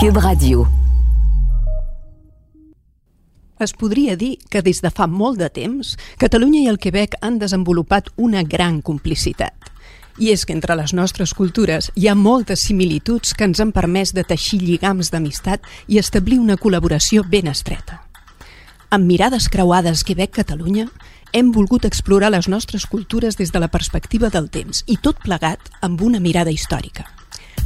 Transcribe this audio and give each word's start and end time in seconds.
Cube 0.00 0.20
Radio. 0.20 0.68
Es 3.58 3.72
podria 3.72 4.14
dir 4.14 4.36
que 4.48 4.60
des 4.62 4.78
de 4.78 4.92
fa 4.94 5.08
molt 5.10 5.40
de 5.40 5.48
temps 5.50 5.96
Catalunya 6.22 6.60
i 6.60 6.68
el 6.70 6.78
Quebec 6.78 7.16
han 7.18 7.40
desenvolupat 7.40 8.12
una 8.14 8.44
gran 8.46 8.78
complicitat. 8.80 9.56
I 10.22 10.30
és 10.36 10.46
que 10.46 10.54
entre 10.54 10.78
les 10.78 10.94
nostres 10.94 11.34
cultures 11.34 11.90
hi 11.98 12.06
ha 12.06 12.14
moltes 12.14 12.62
similituds 12.70 13.34
que 13.34 13.50
ens 13.50 13.58
han 13.58 13.74
permès 13.74 14.14
de 14.14 14.22
teixir 14.22 14.62
lligams 14.62 15.10
d'amistat 15.10 15.66
i 15.88 15.98
establir 15.98 16.38
una 16.38 16.54
col·laboració 16.54 17.26
ben 17.26 17.50
estreta. 17.50 18.04
Amb 18.94 19.02
mirades 19.02 19.50
creuades 19.50 20.06
Quebec-Catalunya, 20.06 20.86
hem 21.32 21.50
volgut 21.50 21.90
explorar 21.90 22.30
les 22.30 22.46
nostres 22.46 22.86
cultures 22.86 23.34
des 23.34 23.50
de 23.50 23.58
la 23.58 23.74
perspectiva 23.74 24.30
del 24.30 24.46
temps 24.46 24.86
i 24.86 25.02
tot 25.02 25.18
plegat 25.26 25.72
amb 25.82 26.06
una 26.06 26.22
mirada 26.22 26.54
històrica. 26.54 27.17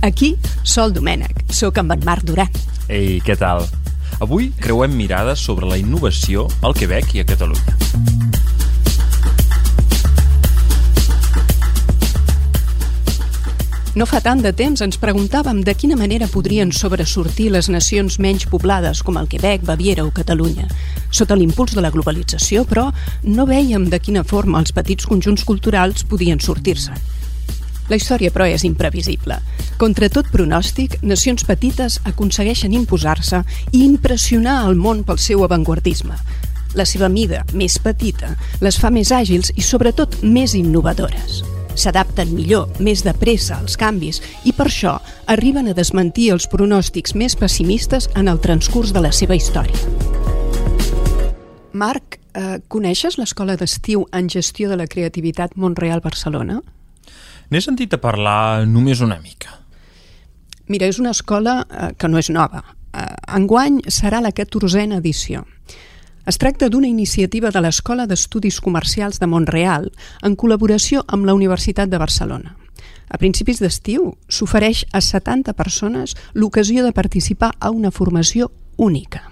Aquí, 0.02 0.34
Sol 0.66 0.90
Domènech, 0.90 1.44
sóc 1.54 1.76
amb 1.78 1.94
en 1.94 2.00
Marc 2.02 2.24
Duran. 2.26 2.50
Ei, 2.90 3.20
què 3.22 3.36
tal? 3.38 3.62
Avui 4.18 4.48
creuem 4.58 4.96
mirades 4.98 5.38
sobre 5.46 5.68
la 5.70 5.78
innovació 5.78 6.48
al 6.66 6.74
Quebec 6.74 7.14
i 7.14 7.22
a 7.22 7.26
Catalunya. 7.28 7.76
No 13.94 14.08
fa 14.08 14.18
tant 14.24 14.42
de 14.42 14.50
temps 14.56 14.82
ens 14.82 14.98
preguntàvem 14.98 15.62
de 15.62 15.76
quina 15.78 15.94
manera 16.00 16.26
podrien 16.26 16.74
sobresortir 16.74 17.52
les 17.54 17.70
nacions 17.70 18.18
menys 18.18 18.48
poblades 18.50 19.04
com 19.06 19.22
el 19.22 19.30
Quebec, 19.30 19.62
Baviera 19.68 20.02
o 20.02 20.10
Catalunya. 20.10 20.66
Sota 21.14 21.38
l'impuls 21.38 21.76
de 21.78 21.84
la 21.84 21.94
globalització, 21.94 22.66
però, 22.66 22.88
no 23.22 23.46
veiem 23.46 23.86
de 23.92 24.02
quina 24.02 24.26
forma 24.26 24.58
els 24.58 24.74
petits 24.74 25.06
conjunts 25.06 25.46
culturals 25.46 26.02
podien 26.10 26.42
sortir-se. 26.42 26.98
La 27.92 27.98
història, 28.00 28.32
però, 28.32 28.46
és 28.48 28.62
imprevisible. 28.64 29.36
Contra 29.76 30.08
tot 30.08 30.30
pronòstic, 30.32 31.02
nacions 31.04 31.44
petites 31.44 31.98
aconsegueixen 32.08 32.72
imposar-se 32.72 33.42
i 33.68 33.82
impressionar 33.84 34.62
el 34.70 34.80
món 34.80 35.02
pel 35.04 35.20
seu 35.20 35.44
avantguardisme. 35.44 36.16
La 36.72 36.86
seva 36.88 37.10
mida, 37.12 37.42
més 37.52 37.76
petita, 37.84 38.32
les 38.64 38.80
fa 38.80 38.88
més 38.88 39.12
àgils 39.12 39.52
i, 39.52 39.60
sobretot, 39.60 40.22
més 40.24 40.56
innovadores 40.56 41.42
s'adapten 41.76 42.34
millor, 42.36 42.68
més 42.84 43.00
de 43.04 43.14
pressa 43.16 43.56
als 43.56 43.78
canvis 43.80 44.18
i 44.44 44.52
per 44.52 44.66
això 44.68 44.98
arriben 45.32 45.70
a 45.70 45.76
desmentir 45.76 46.30
els 46.34 46.44
pronòstics 46.52 47.14
més 47.16 47.36
pessimistes 47.36 48.10
en 48.16 48.28
el 48.28 48.40
transcurs 48.44 48.92
de 48.92 49.00
la 49.00 49.12
seva 49.12 49.36
història. 49.36 49.80
Marc, 51.72 52.18
eh, 52.34 52.60
coneixes 52.68 53.16
l'Escola 53.16 53.56
d'Estiu 53.56 54.04
en 54.12 54.28
Gestió 54.28 54.68
de 54.68 54.76
la 54.76 54.86
Creativitat 54.86 55.56
Montreal-Barcelona? 55.56 56.60
N'he 57.52 57.60
sentit 57.60 57.92
a 57.92 58.00
parlar 58.00 58.64
només 58.64 59.02
una 59.04 59.18
mica. 59.20 59.58
Mira, 60.72 60.86
és 60.88 60.96
una 61.02 61.10
escola 61.12 61.58
eh, 61.66 61.90
que 62.00 62.08
no 62.08 62.16
és 62.16 62.30
nova. 62.32 62.62
Eh, 62.96 63.02
enguany 63.36 63.82
serà 63.92 64.22
la 64.24 64.30
14a 64.32 64.86
edició. 64.96 65.42
Es 66.24 66.38
tracta 66.40 66.70
d'una 66.72 66.88
iniciativa 66.88 67.50
de 67.52 67.60
l'Escola 67.60 68.06
d'Estudis 68.06 68.60
Comercials 68.64 69.20
de 69.20 69.28
Montreal 69.28 69.90
en 70.22 70.38
col·laboració 70.38 71.02
amb 71.08 71.28
la 71.28 71.34
Universitat 71.36 71.92
de 71.92 72.00
Barcelona. 72.00 72.54
A 73.12 73.20
principis 73.20 73.60
d'estiu 73.60 74.14
s'ofereix 74.32 74.86
a 74.96 75.02
70 75.04 75.52
persones 75.52 76.16
l'ocasió 76.32 76.86
de 76.86 76.96
participar 76.96 77.52
a 77.60 77.68
una 77.68 77.90
formació 77.90 78.48
única. 78.78 79.31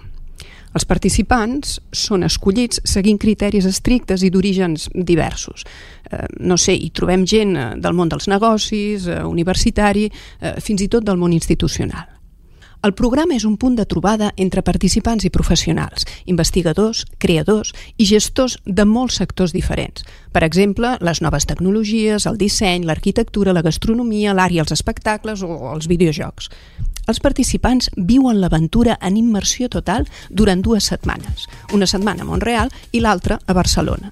Els 0.71 0.87
participants 0.87 1.79
són 1.91 2.23
escollits 2.23 2.79
seguint 2.87 3.19
criteris 3.19 3.67
estrictes 3.67 4.23
i 4.23 4.31
d'orígens 4.31 4.87
diversos. 4.93 5.65
Eh, 6.07 6.23
no 6.39 6.57
sé, 6.57 6.77
hi 6.77 6.89
trobem 6.95 7.25
gent 7.27 7.57
eh, 7.57 7.67
del 7.83 7.97
món 7.97 8.11
dels 8.11 8.29
negocis, 8.31 9.07
eh, 9.07 9.19
universitari, 9.27 10.07
eh, 10.07 10.55
fins 10.63 10.85
i 10.85 10.89
tot 10.91 11.03
del 11.07 11.19
món 11.19 11.35
institucional. 11.35 12.07
El 12.81 12.95
programa 12.97 13.35
és 13.37 13.43
un 13.45 13.59
punt 13.61 13.75
de 13.77 13.83
trobada 13.85 14.31
entre 14.41 14.63
participants 14.65 15.27
i 15.27 15.29
professionals, 15.29 16.07
investigadors, 16.25 17.03
creadors 17.21 17.75
i 18.01 18.07
gestors 18.09 18.55
de 18.65 18.87
molts 18.89 19.19
sectors 19.21 19.53
diferents. 19.53 20.01
Per 20.33 20.41
exemple, 20.47 20.95
les 20.97 21.21
noves 21.21 21.45
tecnologies, 21.45 22.25
el 22.25 22.39
disseny, 22.41 22.87
l'arquitectura, 22.89 23.53
la 23.53 23.61
gastronomia, 23.61 24.33
i 24.49 24.59
els 24.59 24.73
espectacles 24.73 25.43
o 25.43 25.75
els 25.75 25.85
videojocs. 25.85 26.49
Els 27.09 27.19
participants 27.19 27.89
viuen 27.97 28.41
l'aventura 28.41 28.97
en 29.01 29.17
immersió 29.17 29.69
total 29.69 30.05
durant 30.29 30.61
dues 30.61 30.85
setmanes, 30.91 31.47
una 31.73 31.87
setmana 31.87 32.21
a 32.21 32.29
Montreal 32.29 32.69
i 32.91 33.01
l'altra 33.01 33.39
a 33.45 33.53
Barcelona. 33.57 34.11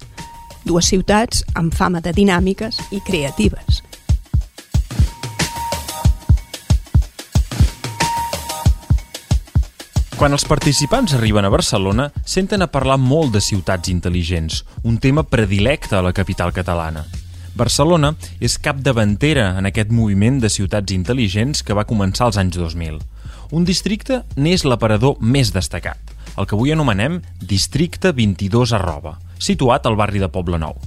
Dues 0.66 0.90
ciutats 0.90 1.44
amb 1.56 1.74
fama 1.74 2.02
de 2.02 2.14
dinàmiques 2.14 2.82
i 2.92 3.00
creatives. 3.06 3.84
Quan 10.20 10.36
els 10.36 10.44
participants 10.44 11.14
arriben 11.16 11.46
a 11.48 11.50
Barcelona, 11.54 12.10
senten 12.28 12.66
a 12.66 12.68
parlar 12.68 12.98
molt 13.00 13.32
de 13.32 13.40
ciutats 13.40 13.88
intel·ligents, 13.88 14.66
un 14.84 14.98
tema 15.00 15.24
predilecte 15.24 15.96
a 15.96 16.04
la 16.04 16.12
capital 16.12 16.52
catalana. 16.52 17.06
Barcelona 17.59 18.14
és 18.40 18.56
capdavantera 18.64 19.50
en 19.59 19.68
aquest 19.68 19.90
moviment 19.92 20.38
de 20.40 20.52
ciutats 20.52 20.94
intel·ligents 20.96 21.59
que 21.66 21.75
va 21.75 21.88
començar 21.90 22.30
als 22.30 22.40
anys 22.40 22.56
2000. 22.56 23.02
Un 23.52 23.66
districte 23.68 24.22
n'és 24.38 24.64
l'aparador 24.64 25.18
més 25.20 25.52
destacat, 25.52 26.00
el 26.38 26.48
que 26.48 26.56
avui 26.56 26.72
anomenem 26.72 27.19
Districte 27.42 28.14
22 28.16 28.72
arroba, 28.78 29.18
situat 29.40 29.90
al 29.90 30.00
barri 30.00 30.24
de 30.24 30.30
Poble 30.31 30.62
Nou. 30.62 30.78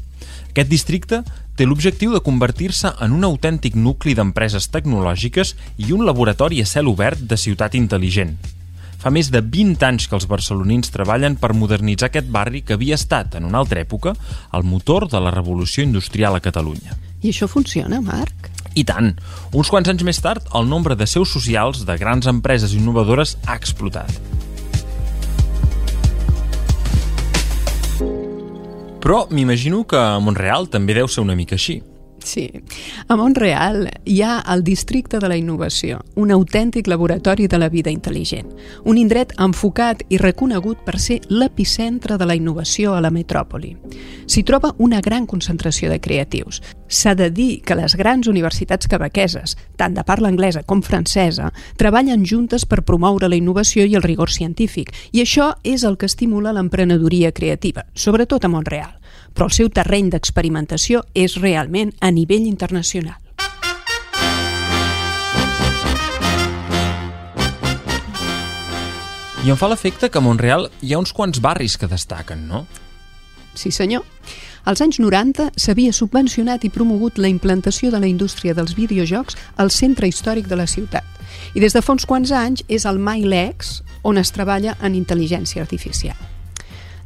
Aquest 0.53 0.71
districte 0.71 1.21
té 1.56 1.66
l'objectiu 1.69 2.15
de 2.15 2.22
convertir-se 2.25 2.94
en 3.05 3.19
un 3.19 3.28
autèntic 3.28 3.77
nucli 3.77 4.16
d'empreses 4.16 4.71
tecnològiques 4.72 5.55
i 5.77 5.93
un 5.93 6.06
laboratori 6.09 6.62
a 6.62 6.69
cel 6.69 6.88
obert 6.88 7.21
de 7.28 7.37
ciutat 7.37 7.77
intel·ligent, 7.77 8.37
Fa 9.03 9.11
més 9.11 9.33
de 9.35 9.41
20 9.43 9.83
anys 9.83 10.05
que 10.07 10.15
els 10.15 10.29
barcelonins 10.31 10.93
treballen 10.95 11.35
per 11.35 11.57
modernitzar 11.59 12.07
aquest 12.07 12.29
barri 12.31 12.61
que 12.63 12.77
havia 12.77 12.95
estat, 12.95 13.35
en 13.35 13.49
una 13.49 13.59
altra 13.59 13.83
època, 13.83 14.13
el 14.55 14.63
motor 14.63 15.09
de 15.11 15.19
la 15.19 15.33
revolució 15.35 15.83
industrial 15.83 16.39
a 16.39 16.43
Catalunya. 16.45 16.95
I 17.23 17.33
això 17.33 17.49
funciona, 17.51 17.99
Marc? 17.99 18.47
I 18.79 18.87
tant! 18.87 19.11
Uns 19.59 19.75
quants 19.75 19.91
anys 19.91 20.07
més 20.07 20.23
tard, 20.23 20.47
el 20.55 20.71
nombre 20.71 20.95
de 20.95 21.11
seus 21.11 21.35
socials 21.35 21.83
de 21.89 21.99
grans 21.99 22.31
empreses 22.31 22.77
innovadores 22.79 23.35
ha 23.43 23.59
explotat. 23.59 24.23
Però 29.03 29.25
m'imagino 29.35 29.83
que 29.83 29.99
a 29.99 30.21
Montreal 30.23 30.71
també 30.71 30.95
deu 30.95 31.11
ser 31.11 31.27
una 31.27 31.35
mica 31.35 31.59
així. 31.59 31.81
Sí. 32.25 32.50
A 33.09 33.16
Montreal 33.16 33.88
hi 34.05 34.21
ha 34.22 34.43
el 34.53 34.62
Districte 34.65 35.19
de 35.19 35.28
la 35.28 35.37
Innovació, 35.37 36.00
un 36.15 36.31
autèntic 36.31 36.87
laboratori 36.87 37.49
de 37.50 37.59
la 37.59 37.69
vida 37.69 37.91
intel·ligent, 37.91 38.49
un 38.84 38.99
indret 38.99 39.34
enfocat 39.43 40.05
i 40.09 40.21
reconegut 40.22 40.84
per 40.87 40.99
ser 41.03 41.21
l'epicentre 41.28 42.19
de 42.19 42.28
la 42.28 42.37
innovació 42.38 42.94
a 42.94 43.03
la 43.03 43.11
metròpoli. 43.11 43.75
S'hi 44.27 44.44
troba 44.47 44.72
una 44.78 45.00
gran 45.00 45.27
concentració 45.27 45.91
de 45.91 46.00
creatius. 46.00 46.62
S'ha 46.87 47.16
de 47.19 47.31
dir 47.31 47.61
que 47.66 47.77
les 47.77 47.97
grans 47.99 48.28
universitats 48.31 48.88
quebequeses, 48.88 49.56
tant 49.77 49.94
de 49.99 50.06
parla 50.06 50.31
anglesa 50.31 50.62
com 50.62 50.82
francesa, 50.82 51.50
treballen 51.77 52.25
juntes 52.25 52.66
per 52.66 52.84
promoure 52.87 53.28
la 53.28 53.37
innovació 53.37 53.84
i 53.84 53.97
el 53.99 54.06
rigor 54.06 54.31
científic, 54.31 54.94
i 55.12 55.25
això 55.25 55.53
és 55.65 55.82
el 55.84 55.99
que 55.99 56.06
estimula 56.06 56.55
l'emprenedoria 56.55 57.32
creativa, 57.32 57.87
sobretot 57.94 58.44
a 58.44 58.53
Montreal 58.53 59.02
però 59.34 59.48
el 59.48 59.56
seu 59.56 59.69
terreny 59.72 60.10
d'experimentació 60.12 61.03
és 61.15 61.37
realment 61.41 61.93
a 62.00 62.10
nivell 62.10 62.47
internacional. 62.47 63.19
I 69.43 69.50
em 69.50 69.59
fa 69.59 69.66
l'efecte 69.66 70.06
que 70.06 70.20
a 70.20 70.22
Montreal 70.22 70.69
hi 70.87 70.93
ha 70.94 71.00
uns 71.03 71.10
quants 71.10 71.41
barris 71.43 71.75
que 71.75 71.91
destaquen, 71.91 72.47
no? 72.47 72.62
Sí, 73.59 73.72
senyor. 73.75 74.04
Als 74.65 74.81
anys 74.84 75.00
90 75.03 75.49
s'havia 75.59 75.93
subvencionat 75.93 76.62
i 76.62 76.70
promogut 76.70 77.19
la 77.19 77.26
implantació 77.26 77.91
de 77.91 77.99
la 77.99 78.06
indústria 78.06 78.54
dels 78.54 78.76
videojocs 78.78 79.34
al 79.59 79.75
centre 79.75 80.06
històric 80.06 80.47
de 80.47 80.60
la 80.60 80.69
ciutat. 80.70 81.03
I 81.59 81.60
des 81.64 81.75
de 81.75 81.82
fa 81.82 81.96
uns 81.96 82.06
quants 82.06 82.31
anys 82.31 82.62
és 82.69 82.87
el 82.87 83.02
MyLex 83.02 83.81
on 84.06 84.23
es 84.23 84.31
treballa 84.31 84.76
en 84.81 84.94
intel·ligència 84.94 85.67
artificial. 85.67 86.31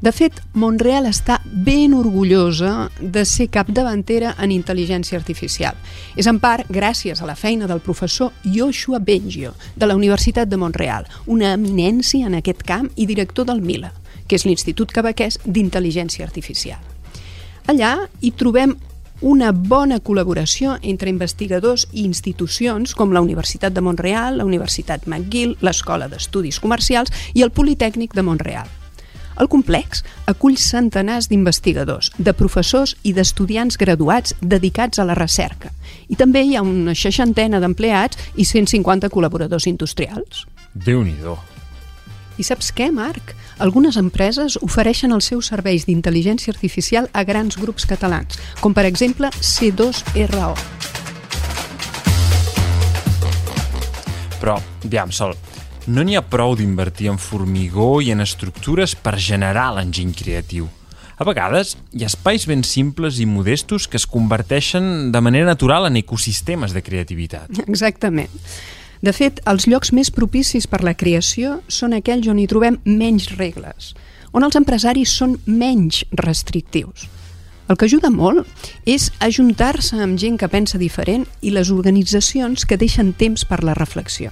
De 0.01 0.13
fet, 0.13 0.43
Montreal 0.53 1.07
està 1.09 1.39
ben 1.45 1.95
orgullosa 1.97 2.91
de 3.01 3.25
ser 3.25 3.47
capdavantera 3.49 4.35
en 4.43 4.53
intel·ligència 4.53 5.17
artificial. 5.17 5.79
És 6.21 6.29
en 6.29 6.37
part 6.41 6.69
gràcies 6.69 7.23
a 7.23 7.29
la 7.29 7.37
feina 7.37 7.67
del 7.67 7.81
professor 7.81 8.35
Joshua 8.45 9.01
Bengio, 9.01 9.55
de 9.75 9.89
la 9.89 9.97
Universitat 9.97 10.53
de 10.53 10.61
Montreal, 10.61 11.09
una 11.27 11.55
eminència 11.57 12.29
en 12.29 12.37
aquest 12.37 12.63
camp 12.63 12.91
i 12.97 13.07
director 13.09 13.49
del 13.49 13.65
MILA, 13.65 13.95
que 14.29 14.37
és 14.37 14.45
l'Institut 14.45 14.93
Quebequès 14.93 15.41
d'Intel·ligència 15.47 16.29
Artificial. 16.29 16.83
Allà 17.67 17.97
hi 18.21 18.35
trobem 18.37 18.77
una 19.25 19.49
bona 19.53 19.97
col·laboració 20.05 20.77
entre 20.83 21.09
investigadors 21.09 21.87
i 21.93 22.05
institucions 22.05 22.93
com 22.95 23.17
la 23.17 23.25
Universitat 23.25 23.73
de 23.73 23.81
Montreal, 23.81 24.37
la 24.37 24.45
Universitat 24.45 25.09
McGill, 25.09 25.57
l'Escola 25.65 26.11
d'Estudis 26.13 26.61
Comercials 26.61 27.33
i 27.33 27.41
el 27.41 27.51
Politècnic 27.51 28.13
de 28.13 28.23
Montreal. 28.23 28.69
El 29.37 29.49
complex 29.53 30.03
acull 30.31 30.57
centenars 30.57 31.29
d'investigadors, 31.29 32.11
de 32.17 32.33
professors 32.37 32.95
i 33.05 33.13
d'estudiants 33.17 33.77
graduats 33.77 34.35
dedicats 34.41 34.99
a 34.99 35.05
la 35.05 35.17
recerca. 35.19 35.73
I 36.09 36.17
també 36.17 36.43
hi 36.45 36.57
ha 36.57 36.65
una 36.65 36.95
seixantena 36.97 37.61
d'empleats 37.61 38.17
i 38.37 38.45
150 38.45 39.11
col·laboradors 39.13 39.69
industrials. 39.69 40.47
déu 40.75 41.05
nhi 41.05 41.17
I 42.39 42.43
saps 42.45 42.73
què, 42.73 42.91
Marc? 42.93 43.35
Algunes 43.59 43.97
empreses 43.97 44.59
ofereixen 44.61 45.13
els 45.13 45.25
seus 45.25 45.47
serveis 45.49 45.87
d'intel·ligència 45.87 46.53
artificial 46.53 47.09
a 47.13 47.25
grans 47.25 47.57
grups 47.57 47.87
catalans, 47.87 48.37
com 48.61 48.75
per 48.75 48.85
exemple 48.85 49.31
C2RO. 49.41 50.53
Però, 54.41 54.61
aviam, 54.85 55.11
Sol, 55.11 55.33
no 55.87 56.03
n'hi 56.03 56.17
ha 56.19 56.25
prou 56.27 56.57
d'invertir 56.59 57.11
en 57.13 57.19
formigó 57.23 58.01
i 58.03 58.11
en 58.15 58.23
estructures 58.25 58.97
per 58.99 59.17
generar 59.23 59.69
l'enginy 59.77 60.13
creatiu. 60.17 60.67
A 61.17 61.25
vegades 61.25 61.77
hi 61.97 62.05
ha 62.05 62.11
espais 62.11 62.45
ben 62.51 62.65
simples 62.67 63.21
i 63.23 63.27
modestos 63.27 63.87
que 63.89 63.97
es 63.97 64.07
converteixen 64.07 65.13
de 65.13 65.21
manera 65.25 65.47
natural 65.49 65.87
en 65.89 65.97
ecosistemes 65.97 66.75
de 66.77 66.83
creativitat. 66.85 67.63
Exactament. 67.67 68.33
De 69.01 69.13
fet, 69.17 69.41
els 69.49 69.67
llocs 69.69 69.93
més 69.97 70.11
propicis 70.11 70.67
per 70.69 70.83
la 70.85 70.97
creació 70.97 71.61
són 71.69 71.95
aquells 71.97 72.29
on 72.29 72.41
hi 72.41 72.49
trobem 72.51 72.81
menys 72.85 73.31
regles, 73.37 73.95
on 74.33 74.45
els 74.45 74.57
empresaris 74.59 75.13
són 75.13 75.39
menys 75.47 76.03
restrictius. 76.21 77.07
El 77.69 77.79
que 77.79 77.89
ajuda 77.89 78.13
molt 78.15 78.47
és 78.87 79.09
ajuntar-se 79.25 79.99
amb 79.99 80.21
gent 80.21 80.37
que 80.39 80.51
pensa 80.51 80.79
diferent 80.79 81.27
i 81.43 81.51
les 81.51 81.73
organitzacions 81.75 82.67
que 82.69 82.79
deixen 82.79 83.13
temps 83.17 83.45
per 83.49 83.65
la 83.65 83.75
reflexió. 83.75 84.31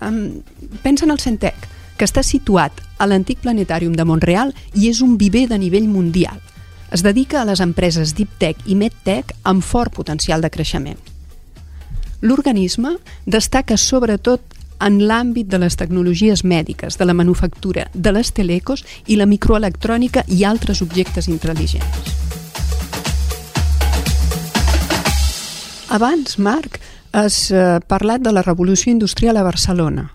Um, 0.00 0.40
pensa 0.82 1.04
en 1.04 1.12
el 1.12 1.20
Centec, 1.20 1.56
que 1.96 2.06
està 2.08 2.22
situat 2.24 2.72
a 2.96 3.06
l'antic 3.08 3.42
planetàrium 3.44 3.92
de 3.96 4.06
Montreal 4.08 4.54
i 4.72 4.88
és 4.88 5.02
un 5.04 5.18
viver 5.20 5.46
de 5.50 5.58
nivell 5.60 5.88
mundial. 5.88 6.40
Es 6.90 7.04
dedica 7.04 7.42
a 7.42 7.46
les 7.46 7.60
empreses 7.60 8.14
Deep 8.16 8.38
Tech 8.40 8.62
i 8.66 8.74
MedTech 8.74 9.34
amb 9.44 9.62
fort 9.62 9.92
potencial 9.94 10.40
de 10.40 10.50
creixement. 10.50 10.98
L'organisme 12.20 12.96
destaca 13.26 13.76
sobretot 13.76 14.56
en 14.80 14.96
l'àmbit 15.04 15.48
de 15.52 15.60
les 15.60 15.76
tecnologies 15.76 16.42
mèdiques, 16.42 16.96
de 16.96 17.04
la 17.04 17.14
manufactura, 17.14 17.86
de 17.94 18.12
les 18.16 18.32
telecos 18.32 18.84
i 19.06 19.16
la 19.20 19.28
microelectrònica 19.28 20.24
i 20.28 20.44
altres 20.48 20.80
objectes 20.80 21.28
intel·ligents. 21.28 22.16
Abans, 25.90 26.38
Marc, 26.38 26.78
has 27.12 27.50
eh, 27.50 27.80
parlat 27.86 28.22
de 28.22 28.32
la 28.32 28.42
revolució 28.42 28.92
industrial 28.92 29.36
a 29.36 29.46
Barcelona 29.46 30.10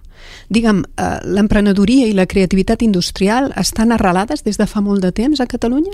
digue'm, 0.49 0.83
eh, 0.83 1.19
l'emprenedoria 1.23 2.07
i 2.07 2.13
la 2.13 2.25
creativitat 2.25 2.81
industrial 2.81 3.51
estan 3.57 3.91
arrelades 3.91 4.43
des 4.43 4.57
de 4.57 4.67
fa 4.67 4.81
molt 4.81 5.01
de 5.01 5.11
temps 5.11 5.39
a 5.39 5.47
Catalunya? 5.47 5.93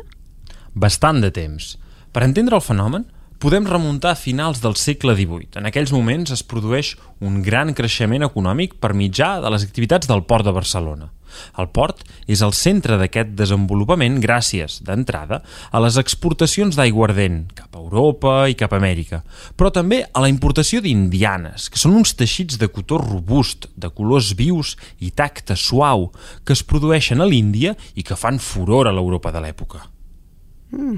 Bastant 0.73 1.21
de 1.21 1.31
temps. 1.31 1.77
Per 2.11 2.23
entendre 2.23 2.55
el 2.55 2.61
fenomen, 2.61 3.05
podem 3.41 3.65
remuntar 3.65 4.11
a 4.13 4.19
finals 4.19 4.59
del 4.61 4.75
segle 4.77 5.15
XVIII. 5.17 5.57
En 5.57 5.65
aquells 5.65 5.89
moments 5.95 6.29
es 6.29 6.43
produeix 6.45 6.93
un 7.25 7.39
gran 7.41 7.73
creixement 7.73 8.21
econòmic 8.27 8.75
per 8.77 8.93
mitjà 8.93 9.39
de 9.41 9.49
les 9.49 9.63
activitats 9.65 10.05
del 10.09 10.21
port 10.29 10.45
de 10.45 10.53
Barcelona. 10.53 11.07
El 11.57 11.71
port 11.73 12.03
és 12.29 12.43
el 12.45 12.53
centre 12.53 12.99
d'aquest 12.99 13.31
desenvolupament 13.39 14.19
gràcies, 14.21 14.75
d'entrada, 14.85 15.39
a 15.71 15.81
les 15.81 15.97
exportacions 15.97 16.77
d'aiguardent 16.77 17.39
cap 17.57 17.73
a 17.73 17.81
Europa 17.81 18.33
i 18.51 18.57
cap 18.59 18.75
a 18.75 18.81
Amèrica, 18.81 19.23
però 19.57 19.71
també 19.73 20.03
a 20.05 20.21
la 20.21 20.29
importació 20.29 20.83
d'indianes, 20.83 21.71
que 21.71 21.81
són 21.81 21.95
uns 21.97 22.13
teixits 22.19 22.59
de 22.61 22.69
cotó 22.69 22.99
robust, 23.01 23.71
de 23.73 23.89
colors 23.89 24.35
vius 24.37 24.75
i 24.99 25.09
tacte 25.09 25.57
suau, 25.57 26.11
que 26.45 26.53
es 26.53 26.61
produeixen 26.61 27.23
a 27.23 27.29
l'Índia 27.31 27.73
i 27.95 28.05
que 28.05 28.19
fan 28.19 28.37
furor 28.37 28.91
a 28.91 28.93
l'Europa 28.93 29.33
de 29.33 29.41
l'època. 29.47 29.87
Mm. 30.71 30.97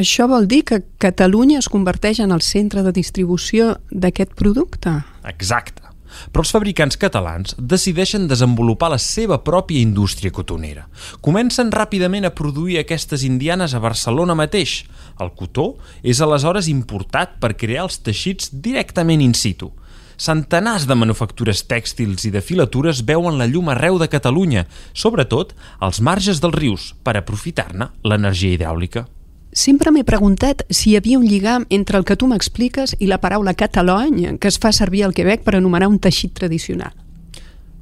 Això 0.00 0.26
vol 0.30 0.48
dir 0.48 0.62
que 0.68 0.82
Catalunya 1.02 1.60
es 1.60 1.68
converteix 1.72 2.22
en 2.24 2.32
el 2.32 2.42
centre 2.44 2.82
de 2.82 2.92
distribució 2.96 3.76
d'aquest 3.90 4.36
producte? 4.38 5.00
Exacte 5.28 5.92
però 6.32 6.44
els 6.44 6.52
fabricants 6.54 6.98
catalans 7.00 7.54
decideixen 7.58 8.28
desenvolupar 8.30 8.90
la 8.92 9.00
seva 9.00 9.38
pròpia 9.44 9.82
indústria 9.82 10.32
cotonera. 10.34 10.86
Comencen 11.24 11.72
ràpidament 11.72 12.26
a 12.28 12.34
produir 12.36 12.78
aquestes 12.80 13.24
indianes 13.28 13.74
a 13.74 13.82
Barcelona 13.82 14.36
mateix. 14.38 14.82
El 15.20 15.32
cotó 15.38 15.74
és 16.02 16.20
aleshores 16.20 16.68
importat 16.72 17.38
per 17.40 17.54
crear 17.58 17.86
els 17.86 18.00
teixits 18.04 18.52
directament 18.52 19.22
in 19.24 19.34
situ. 19.34 19.72
Centenars 20.16 20.86
de 20.86 20.94
manufactures 20.94 21.64
tèxtils 21.68 22.26
i 22.28 22.30
de 22.34 22.40
filatures 22.40 23.02
veuen 23.06 23.38
la 23.38 23.46
llum 23.46 23.68
arreu 23.72 23.98
de 23.98 24.08
Catalunya, 24.08 24.66
sobretot 24.92 25.54
als 25.80 26.00
marges 26.00 26.40
dels 26.40 26.54
rius, 26.54 26.92
per 27.02 27.16
aprofitar-ne 27.16 27.90
l'energia 28.04 28.56
hidràulica. 28.56 29.06
Sempre 29.52 29.90
m'he 29.92 30.04
preguntat 30.04 30.64
si 30.72 30.90
hi 30.90 30.96
havia 30.96 31.18
un 31.18 31.26
lligam 31.28 31.66
entre 31.68 31.98
el 31.98 32.06
que 32.08 32.16
tu 32.16 32.26
m'expliques 32.26 32.96
i 32.98 33.08
la 33.10 33.20
paraula 33.20 33.52
catalony 33.52 34.38
que 34.40 34.48
es 34.48 34.56
fa 34.58 34.72
servir 34.72 35.04
al 35.04 35.12
Quebec 35.12 35.44
per 35.44 35.58
anomenar 35.58 35.90
un 35.92 35.98
teixit 36.00 36.32
tradicional. 36.32 36.94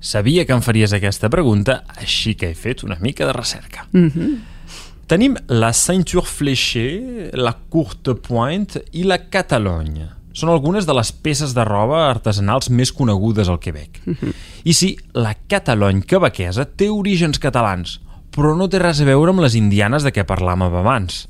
Sabia 0.01 0.47
que 0.49 0.57
em 0.57 0.63
faries 0.65 0.95
aquesta 0.97 1.29
pregunta, 1.29 1.85
així 2.01 2.35
que 2.35 2.51
he 2.51 2.57
fet 2.57 2.83
una 2.83 2.97
mica 3.01 3.27
de 3.27 3.33
recerca. 3.37 3.87
Mm 3.93 4.09
-hmm. 4.09 4.39
Tenim 5.07 5.37
la 5.49 5.73
ceinture 5.73 6.27
fléchée, 6.27 7.31
la 7.35 7.57
courte 7.69 8.15
pointe 8.15 8.85
i 8.93 9.03
la 9.03 9.19
catalogne. 9.29 10.20
Són 10.33 10.51
algunes 10.53 10.87
de 10.87 10.95
les 10.95 11.11
peces 11.13 11.55
de 11.57 11.65
roba 11.67 12.05
artesanals 12.09 12.71
més 12.71 12.93
conegudes 12.95 13.49
al 13.49 13.59
Quebec. 13.59 14.01
Mm 14.05 14.15
-hmm. 14.15 14.35
I 14.65 14.73
sí, 14.73 14.97
la 15.13 15.35
catalogne 15.35 16.03
quebequesa 16.03 16.65
té 16.65 16.89
orígens 16.89 17.39
catalans, 17.39 18.01
però 18.31 18.57
no 18.57 18.69
té 18.69 18.79
res 18.79 19.01
a 19.01 19.05
veure 19.05 19.31
amb 19.31 19.41
les 19.41 19.55
indianes 19.55 20.03
de 20.03 20.13
què 20.13 20.25
parlàvem 20.25 20.75
abans. 20.75 21.29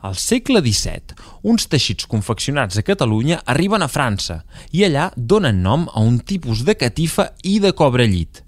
Al 0.00 0.14
segle 0.16 0.62
XVII, 0.64 1.14
uns 1.42 1.66
teixits 1.66 2.06
confeccionats 2.06 2.78
a 2.78 2.82
Catalunya 2.82 3.42
arriben 3.44 3.82
a 3.82 3.88
França 3.88 4.44
i 4.72 4.84
allà 4.86 5.10
donen 5.14 5.60
nom 5.62 5.88
a 5.92 6.00
un 6.00 6.18
tipus 6.20 6.64
de 6.64 6.74
catifa 6.74 7.34
i 7.42 7.58
de 7.60 7.72
cobrellit. 7.72 8.42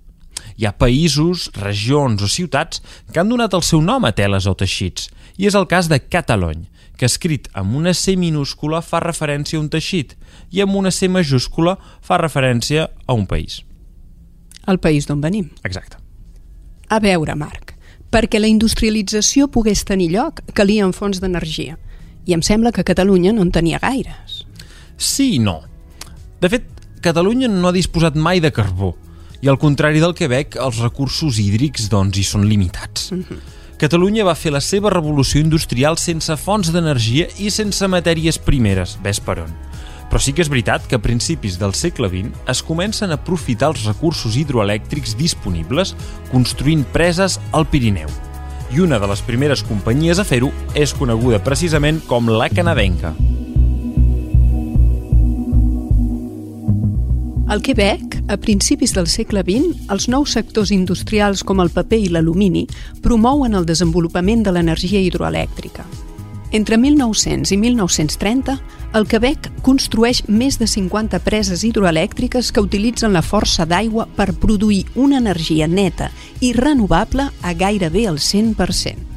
Hi 0.57 0.67
ha 0.67 0.77
països, 0.77 1.49
regions 1.59 2.23
o 2.23 2.29
ciutats 2.29 2.83
que 3.13 3.21
han 3.21 3.33
donat 3.33 3.55
el 3.55 3.65
seu 3.67 3.83
nom 3.83 4.05
a 4.05 4.13
teles 4.17 4.47
o 4.47 4.55
teixits, 4.59 5.11
i 5.39 5.49
és 5.49 5.57
el 5.59 5.67
cas 5.71 5.89
de 5.89 5.99
Catalony, 6.03 6.67
que 6.97 7.09
escrit 7.09 7.49
amb 7.59 7.75
una 7.77 7.95
C 7.97 8.15
minúscula 8.17 8.83
fa 8.85 9.01
referència 9.03 9.59
a 9.59 9.63
un 9.63 9.71
teixit 9.73 10.15
i 10.53 10.63
amb 10.63 10.77
una 10.79 10.93
C 10.95 11.09
majúscula 11.09 11.77
fa 12.01 12.19
referència 12.21 12.89
a 13.07 13.17
un 13.19 13.27
país. 13.27 13.63
El 14.71 14.79
país 14.79 15.09
d'on 15.09 15.21
venim. 15.21 15.49
Exacte. 15.67 15.99
A 16.93 17.01
veure, 17.03 17.35
Marc, 17.35 17.73
perquè 18.13 18.39
la 18.39 18.51
industrialització 18.51 19.49
pogués 19.51 19.83
tenir 19.89 20.13
lloc, 20.13 20.43
calien 20.55 20.93
fonts 20.93 21.23
d'energia. 21.23 21.79
I 22.29 22.37
em 22.37 22.43
sembla 22.45 22.71
que 22.71 22.85
Catalunya 22.87 23.33
no 23.33 23.43
en 23.43 23.51
tenia 23.51 23.81
gaires. 23.83 24.45
Sí 24.97 25.33
i 25.35 25.41
no. 25.43 25.63
De 26.39 26.51
fet, 26.53 26.69
Catalunya 27.03 27.49
no 27.51 27.67
ha 27.67 27.75
disposat 27.75 28.15
mai 28.15 28.39
de 28.39 28.53
carbó, 28.55 28.93
i 29.43 29.51
al 29.51 29.59
contrari 29.59 30.01
del 30.01 30.15
Quebec, 30.15 30.55
els 30.63 30.79
recursos 30.79 31.41
hídrics 31.43 31.89
doncs, 31.91 32.17
hi 32.19 32.25
són 32.25 32.47
limitats. 32.47 33.11
Mm 33.11 33.25
-hmm. 33.27 33.61
Catalunya 33.83 34.23
va 34.23 34.37
fer 34.39 34.53
la 34.55 34.61
seva 34.61 34.91
revolució 34.91 35.41
industrial 35.41 35.99
sense 35.99 36.37
fonts 36.37 36.71
d'energia 36.71 37.27
i 37.39 37.51
sense 37.51 37.89
matèries 37.89 38.39
primeres, 38.39 38.97
ves 39.03 39.19
per 39.19 39.41
on. 39.43 39.51
Però 40.09 40.21
sí 40.21 40.33
que 40.33 40.43
és 40.43 40.49
veritat 40.49 40.87
que 40.87 40.95
a 40.95 41.03
principis 41.03 41.59
del 41.59 41.75
segle 41.75 42.09
XX 42.09 42.31
es 42.47 42.63
comencen 42.63 43.11
a 43.11 43.15
aprofitar 43.15 43.73
els 43.73 43.85
recursos 43.85 44.37
hidroelèctrics 44.37 45.17
disponibles 45.17 45.97
construint 46.31 46.85
preses 46.85 47.41
al 47.51 47.67
Pirineu. 47.67 48.09
I 48.71 48.79
una 48.81 49.01
de 49.01 49.07
les 49.07 49.21
primeres 49.21 49.63
companyies 49.63 50.19
a 50.19 50.25
fer-ho 50.25 50.53
és 50.75 50.95
coneguda 50.95 51.43
precisament 51.43 52.01
com 52.07 52.29
la 52.29 52.49
canadenca. 52.49 53.17
Al 57.49 57.61
Quebec, 57.61 58.23
a 58.29 58.37
principis 58.37 58.95
del 58.95 59.09
segle 59.11 59.43
XX, 59.43 59.89
els 59.93 60.07
nous 60.09 60.31
sectors 60.31 60.71
industrials 60.73 61.43
com 61.45 61.61
el 61.61 61.73
paper 61.75 61.99
i 62.05 62.09
l'alumini 62.15 62.63
promouen 63.03 63.59
el 63.59 63.67
desenvolupament 63.67 64.45
de 64.47 64.55
l'energia 64.55 65.03
hidroelèctrica. 65.03 65.85
Entre 66.53 66.77
1900 66.79 67.51
i 67.53 67.59
1930, 67.59 68.57
el 68.95 69.07
Quebec 69.09 69.51
construeix 69.67 70.23
més 70.29 70.59
de 70.61 70.69
50 70.69 71.19
preses 71.25 71.65
hidroelèctriques 71.65 72.53
que 72.53 72.65
utilitzen 72.65 73.17
la 73.17 73.25
força 73.27 73.67
d'aigua 73.67 74.07
per 74.17 74.35
produir 74.37 74.85
una 74.95 75.19
energia 75.19 75.67
neta 75.67 76.13
i 76.41 76.53
renovable 76.53 77.31
a 77.43 77.55
gairebé 77.55 78.07
el 78.07 78.21
100%. 78.21 79.12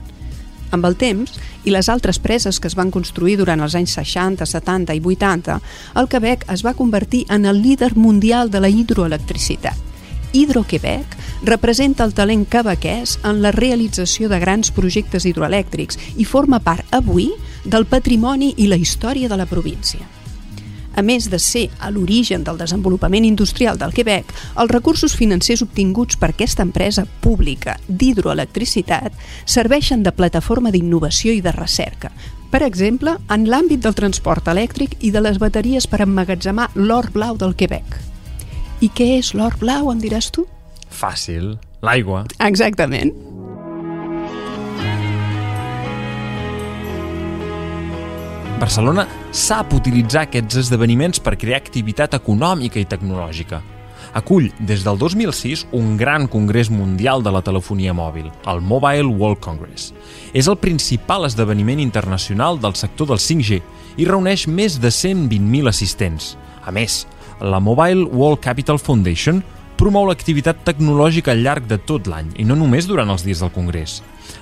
Amb 0.72 0.86
el 0.86 0.96
temps, 0.98 1.36
i 1.64 1.74
les 1.74 1.90
altres 1.90 2.20
preses 2.20 2.60
que 2.60 2.70
es 2.70 2.76
van 2.78 2.92
construir 2.92 3.38
durant 3.38 3.62
els 3.62 3.76
anys 3.78 3.98
60, 4.00 4.46
70 4.46 4.96
i 4.96 5.02
80, 5.04 5.60
el 6.02 6.10
Quebec 6.10 6.46
es 6.54 6.66
va 6.66 6.74
convertir 6.74 7.26
en 7.30 7.46
el 7.46 7.62
líder 7.62 7.96
mundial 7.96 8.50
de 8.52 8.62
la 8.62 8.70
hidroelectricitat. 8.70 9.78
Hidro-Quebec 10.36 11.16
representa 11.48 12.04
el 12.04 12.14
talent 12.14 12.44
quebequès 12.52 13.20
en 13.24 13.42
la 13.42 13.54
realització 13.56 14.28
de 14.28 14.40
grans 14.42 14.74
projectes 14.76 15.24
hidroelèctrics 15.30 16.00
i 16.20 16.28
forma 16.28 16.60
part 16.60 16.92
avui 16.92 17.30
del 17.64 17.88
patrimoni 17.88 18.54
i 18.58 18.68
la 18.68 18.80
història 18.82 19.32
de 19.32 19.40
la 19.40 19.48
província. 19.48 20.15
A 20.96 21.04
més 21.04 21.30
de 21.30 21.40
ser 21.40 21.66
a 21.80 21.92
l'origen 21.92 22.46
del 22.48 22.58
desenvolupament 22.58 23.26
industrial 23.28 23.78
del 23.78 23.94
Quebec, 23.94 24.32
els 24.56 24.72
recursos 24.72 25.16
financers 25.16 25.66
obtinguts 25.66 26.16
per 26.16 26.32
aquesta 26.32 26.64
empresa 26.64 27.06
pública 27.22 27.76
d'hidroelectricitat 27.88 29.14
serveixen 29.46 30.04
de 30.04 30.16
plataforma 30.16 30.72
d'innovació 30.72 31.36
i 31.36 31.44
de 31.44 31.52
recerca, 31.52 32.14
per 32.56 32.64
exemple, 32.64 33.18
en 33.28 33.50
l'àmbit 33.52 33.84
del 33.84 33.96
transport 33.98 34.48
elèctric 34.48 34.96
i 35.04 35.12
de 35.12 35.20
les 35.20 35.40
bateries 35.44 35.90
per 35.92 36.00
emmagatzemar 36.06 36.70
l'or 36.76 37.10
blau 37.12 37.36
del 37.36 37.56
Quebec. 37.60 37.98
I 38.80 38.88
què 38.96 39.16
és 39.18 39.34
l'or 39.36 39.58
blau, 39.60 39.92
em 39.92 40.00
diràs 40.00 40.32
tu? 40.32 40.46
Fàcil. 40.88 41.58
L'aigua. 41.84 42.24
Exactament. 42.40 43.12
Barcelona 48.56 49.04
sap 49.36 49.74
utilitzar 49.76 50.22
aquests 50.26 50.62
esdeveniments 50.62 51.20
per 51.20 51.36
crear 51.36 51.58
activitat 51.60 52.14
econòmica 52.16 52.80
i 52.80 52.88
tecnològica. 52.88 53.60
Acull 54.16 54.48
des 54.64 54.86
del 54.86 54.96
2006 55.02 55.66
un 55.76 55.98
gran 56.00 56.30
congrés 56.32 56.70
mundial 56.72 57.24
de 57.24 57.34
la 57.36 57.42
telefonia 57.44 57.92
mòbil, 57.94 58.30
el 58.48 58.62
Mobile 58.64 59.12
World 59.12 59.42
Congress. 59.44 59.92
És 60.32 60.48
el 60.48 60.56
principal 60.56 61.28
esdeveniment 61.28 61.82
internacional 61.84 62.56
del 62.64 62.78
sector 62.80 63.12
del 63.12 63.20
5G 63.20 63.60
i 64.00 64.08
reuneix 64.08 64.48
més 64.48 64.80
de 64.80 64.88
120.000 64.88 65.68
assistents. 65.68 66.38
A 66.64 66.72
més, 66.72 67.04
la 67.42 67.60
Mobile 67.60 68.08
World 68.08 68.40
Capital 68.40 68.80
Foundation 68.80 69.44
promou 69.76 70.08
l'activitat 70.08 70.64
tecnològica 70.64 71.36
al 71.36 71.44
llarg 71.44 71.68
de 71.68 71.78
tot 71.84 72.08
l'any 72.08 72.32
i 72.40 72.48
no 72.48 72.56
només 72.56 72.88
durant 72.88 73.12
els 73.12 73.28
dies 73.28 73.44
del 73.44 73.52
Congrés. 73.52 74.00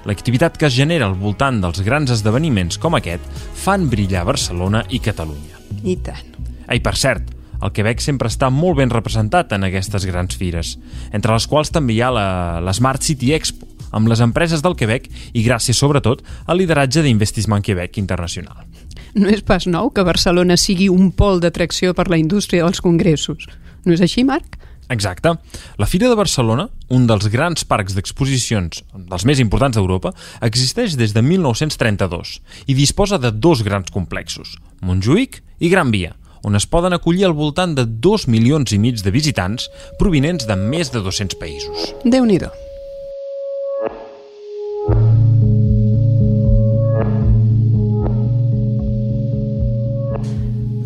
L'activitat 0.10 0.58
que 0.60 0.68
es 0.70 0.76
genera 0.76 1.08
al 1.10 1.18
voltant 1.20 1.62
dels 1.64 1.84
grans 1.86 2.12
esdeveniments 2.14 2.80
com 2.82 2.98
aquest 2.98 3.24
fan 3.64 3.90
brillar 3.92 4.26
Barcelona 4.28 4.84
i 4.90 5.00
Catalunya. 5.04 5.62
I 5.84 5.98
tant. 6.04 6.36
Ai, 6.68 6.80
per 6.84 6.96
cert, 7.00 7.34
el 7.64 7.72
Quebec 7.72 8.02
sempre 8.04 8.28
està 8.32 8.50
molt 8.52 8.80
ben 8.82 8.92
representat 8.92 9.54
en 9.56 9.64
aquestes 9.68 10.06
grans 10.10 10.36
fires, 10.36 10.78
entre 11.16 11.32
les 11.36 11.48
quals 11.48 11.72
també 11.72 11.96
hi 11.96 12.02
ha 12.04 12.12
la, 12.12 12.28
la 12.64 12.74
Smart 12.76 13.04
City 13.04 13.32
Expo, 13.36 13.68
amb 13.94 14.10
les 14.10 14.24
empreses 14.26 14.64
del 14.66 14.76
Quebec 14.76 15.08
i 15.38 15.44
gràcies, 15.46 15.78
sobretot, 15.78 16.24
al 16.48 16.60
lideratge 16.60 17.04
d'Investissement 17.06 17.64
Quebec 17.64 18.00
Internacional. 18.02 18.66
No 19.14 19.30
és 19.30 19.44
pas 19.46 19.68
nou 19.70 19.92
que 19.94 20.06
Barcelona 20.06 20.58
sigui 20.58 20.90
un 20.90 21.12
pol 21.14 21.40
d'atracció 21.40 21.94
per 21.94 22.10
la 22.10 22.18
indústria 22.18 22.66
dels 22.66 22.82
congressos. 22.82 23.46
No 23.86 23.94
és 23.94 24.02
així, 24.02 24.26
Marc? 24.26 24.58
Exacte. 24.90 25.36
La 25.78 25.88
Fira 25.88 26.10
de 26.10 26.18
Barcelona, 26.20 26.68
un 26.90 27.08
dels 27.08 27.30
grans 27.34 27.64
parcs 27.66 27.96
d'exposicions, 27.96 28.84
dels 28.96 29.26
més 29.26 29.40
importants 29.44 29.78
d'Europa, 29.78 30.14
existeix 30.42 30.98
des 31.00 31.14
de 31.16 31.24
1932 31.24 32.40
i 32.68 32.76
disposa 32.78 33.18
de 33.22 33.32
dos 33.32 33.64
grans 33.64 33.90
complexos, 33.94 34.58
Montjuïc 34.82 35.42
i 35.60 35.72
Gran 35.72 35.94
Via, 35.94 36.14
on 36.44 36.60
es 36.60 36.68
poden 36.68 36.94
acollir 36.94 37.26
al 37.26 37.38
voltant 37.38 37.76
de 37.78 37.88
2 37.88 38.28
milions 38.28 38.76
i 38.76 38.82
mig 38.82 39.02
de 39.02 39.16
visitants 39.16 39.70
provinents 40.00 40.46
de 40.50 40.60
més 40.60 40.92
de 40.92 41.02
200 41.02 41.40
països. 41.40 41.94
déu 42.04 42.26
nhi 42.28 42.42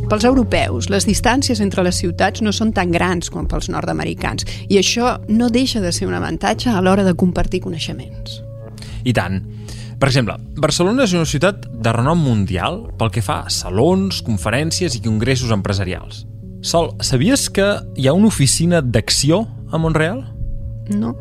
Pels 0.07 0.23
europeus, 0.23 0.87
les 0.87 1.03
distàncies 1.03 1.59
entre 1.59 1.83
les 1.83 1.97
ciutats 1.99 2.39
no 2.39 2.53
són 2.55 2.69
tan 2.71 2.93
grans 2.95 3.27
com 3.27 3.43
pels 3.49 3.67
nord-americans 3.67 4.45
i 4.71 4.77
això 4.79 5.17
no 5.27 5.49
deixa 5.51 5.81
de 5.83 5.91
ser 5.91 6.07
un 6.07 6.15
avantatge 6.15 6.71
a 6.71 6.79
l'hora 6.79 7.03
de 7.03 7.11
compartir 7.11 7.59
coneixements. 7.65 8.37
I 9.03 9.11
tant. 9.11 9.41
Per 9.99 10.07
exemple, 10.07 10.37
Barcelona 10.63 11.03
és 11.03 11.15
una 11.17 11.27
ciutat 11.27 11.67
de 11.67 11.91
renom 11.91 12.23
mundial 12.23 12.85
pel 12.95 13.11
que 13.11 13.25
fa 13.25 13.41
a 13.43 13.51
salons, 13.51 14.21
conferències 14.23 14.95
i 14.95 15.03
congressos 15.03 15.51
empresarials. 15.51 16.23
Sol, 16.63 16.93
sabies 17.03 17.49
que 17.51 17.67
hi 17.99 18.07
ha 18.07 18.15
una 18.15 18.31
oficina 18.31 18.79
d'acció 18.79 19.43
a 19.73 19.81
Montreal? 19.81 20.23
No. 20.87 21.17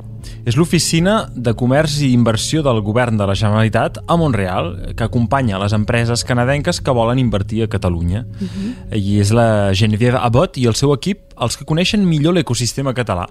És 0.46 0.56
l'oficina 0.56 1.28
de 1.34 1.54
comerç 1.58 2.00
i 2.06 2.12
inversió 2.14 2.62
del 2.62 2.80
govern 2.86 3.18
de 3.18 3.26
la 3.26 3.34
Generalitat 3.34 3.98
a 4.06 4.16
Montreal, 4.16 4.94
que 4.96 5.04
acompanya 5.04 5.60
les 5.62 5.74
empreses 5.76 6.24
canadenques 6.24 6.80
que 6.80 6.94
volen 6.94 7.18
invertir 7.18 7.64
a 7.64 7.68
Catalunya. 7.68 8.24
Uh 8.40 8.46
-huh. 8.46 8.96
I 8.96 9.20
és 9.20 9.32
la 9.32 9.72
Geneviève 9.74 10.18
Abbott 10.20 10.56
i 10.58 10.66
el 10.66 10.74
seu 10.74 10.94
equip 10.94 11.25
els 11.36 11.56
que 11.58 11.66
coneixen 11.68 12.04
millor 12.08 12.34
l'ecosistema 12.36 12.94
català 12.96 13.26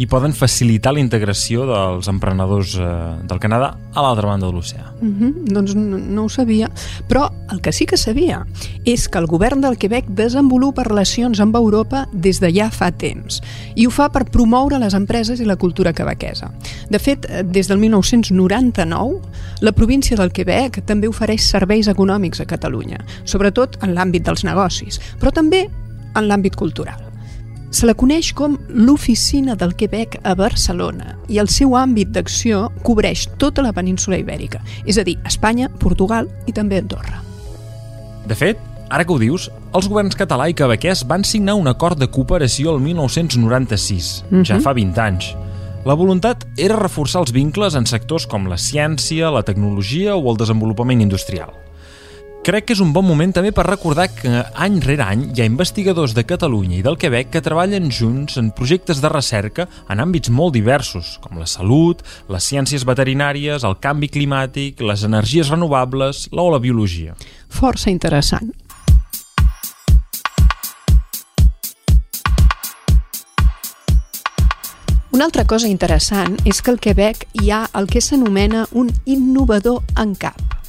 i 0.00 0.06
poden 0.08 0.32
facilitar 0.36 0.94
la 0.94 1.02
integració 1.02 1.66
dels 1.68 2.08
emprenedors 2.08 2.76
eh, 2.80 2.88
del 3.28 3.40
Canadà 3.42 3.74
a 3.94 4.04
l'altra 4.04 4.30
banda 4.30 4.48
de 4.48 4.52
l'oceà. 4.54 4.92
Uh 5.00 5.08
-huh. 5.08 5.32
Doncs 5.52 5.74
no, 5.74 5.98
no 5.98 6.24
ho 6.24 6.28
sabia. 6.28 6.70
Però 7.08 7.30
el 7.50 7.60
que 7.60 7.72
sí 7.72 7.86
que 7.86 7.96
sabia 7.96 8.46
és 8.84 9.08
que 9.08 9.18
el 9.18 9.26
govern 9.26 9.60
del 9.60 9.76
Quebec 9.76 10.06
desenvolupa 10.08 10.84
relacions 10.84 11.40
amb 11.40 11.56
Europa 11.56 12.08
des 12.12 12.40
de 12.40 12.52
ja 12.52 12.70
fa 12.70 12.90
temps 12.90 13.40
i 13.74 13.86
ho 13.86 13.90
fa 13.90 14.08
per 14.08 14.24
promoure 14.24 14.78
les 14.78 14.94
empreses 14.94 15.40
i 15.40 15.44
la 15.44 15.56
cultura 15.56 15.92
quebequesa. 15.92 16.50
De 16.88 16.98
fet, 16.98 17.26
des 17.44 17.68
del 17.68 17.78
1999, 17.78 19.20
la 19.60 19.72
província 19.72 20.16
del 20.16 20.32
Quebec 20.32 20.84
també 20.84 21.08
ofereix 21.08 21.42
serveis 21.42 21.88
econòmics 21.88 22.40
a 22.40 22.46
Catalunya, 22.46 22.98
sobretot 23.24 23.78
en 23.82 23.94
l'àmbit 23.94 24.22
dels 24.22 24.44
negocis, 24.44 25.00
però 25.18 25.32
també 25.32 25.68
en 26.14 26.28
l'àmbit 26.28 26.56
cultural. 26.56 27.09
Se 27.70 27.86
la 27.86 27.94
coneix 27.94 28.32
com 28.34 28.56
l'Oficina 28.74 29.54
del 29.54 29.76
Quebec 29.78 30.16
a 30.26 30.32
Barcelona 30.34 31.14
i 31.30 31.38
el 31.38 31.46
seu 31.54 31.76
àmbit 31.78 32.10
d'acció 32.10 32.64
cobreix 32.82 33.28
tota 33.38 33.62
la 33.62 33.70
península 33.72 34.18
ibèrica, 34.18 34.58
és 34.90 34.98
a 34.98 35.04
dir, 35.06 35.20
Espanya, 35.26 35.68
Portugal 35.78 36.26
i 36.50 36.54
també 36.56 36.80
Andorra. 36.82 37.22
De 38.26 38.34
fet, 38.34 38.58
ara 38.90 39.06
que 39.06 39.14
ho 39.14 39.20
dius, 39.22 39.46
els 39.70 39.86
governs 39.86 40.18
català 40.18 40.48
i 40.50 40.56
quebequès 40.58 41.04
van 41.06 41.22
signar 41.22 41.54
un 41.60 41.70
acord 41.70 41.98
de 41.98 42.10
cooperació 42.10 42.74
el 42.74 42.82
1996, 42.82 44.24
uh 44.26 44.34
-huh. 44.34 44.44
ja 44.44 44.58
fa 44.58 44.74
20 44.74 44.98
anys. 44.98 45.36
La 45.86 45.94
voluntat 45.94 46.46
era 46.58 46.76
reforçar 46.76 47.22
els 47.22 47.32
vincles 47.32 47.74
en 47.74 47.86
sectors 47.86 48.26
com 48.26 48.48
la 48.48 48.58
ciència, 48.58 49.30
la 49.30 49.42
tecnologia 49.42 50.16
o 50.16 50.30
el 50.30 50.36
desenvolupament 50.36 51.00
industrial. 51.00 51.54
Crec 52.40 52.70
que 52.70 52.72
és 52.72 52.80
un 52.80 52.94
bon 52.96 53.04
moment 53.04 53.34
també 53.36 53.50
per 53.52 53.66
recordar 53.66 54.06
que 54.16 54.30
any 54.64 54.78
rere 54.80 55.04
any 55.04 55.26
hi 55.28 55.42
ha 55.42 55.48
investigadors 55.48 56.14
de 56.16 56.22
Catalunya 56.24 56.78
i 56.78 56.84
del 56.86 56.96
Quebec 56.96 57.28
que 57.34 57.42
treballen 57.44 57.90
junts 57.92 58.38
en 58.40 58.46
projectes 58.56 59.02
de 59.04 59.10
recerca 59.12 59.66
en 59.92 60.00
àmbits 60.00 60.32
molt 60.32 60.54
diversos, 60.56 61.18
com 61.20 61.36
la 61.36 61.44
salut, 61.44 62.00
les 62.32 62.46
ciències 62.48 62.86
veterinàries, 62.88 63.60
el 63.68 63.76
canvi 63.84 64.08
climàtic, 64.08 64.80
les 64.80 65.04
energies 65.04 65.50
renovables 65.52 66.30
o 66.32 66.46
la 66.48 66.60
biologia. 66.64 67.12
Força 67.52 67.92
interessant. 67.92 68.48
Una 75.12 75.28
altra 75.28 75.44
cosa 75.44 75.68
interessant 75.68 76.40
és 76.48 76.62
que 76.64 76.72
al 76.72 76.80
Quebec 76.80 77.28
hi 77.42 77.52
ha 77.52 77.66
el 77.76 77.90
que 77.90 78.00
s'anomena 78.00 78.64
un 78.72 78.88
innovador 79.04 79.84
en 80.00 80.16
cap 80.16 80.59